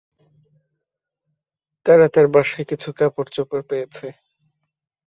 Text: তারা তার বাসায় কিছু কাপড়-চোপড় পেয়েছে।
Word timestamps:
তারা 1.85 2.05
তার 2.13 2.27
বাসায় 2.33 2.65
কিছু 2.69 2.89
কাপড়-চোপড় 2.97 3.63
পেয়েছে। 3.69 4.07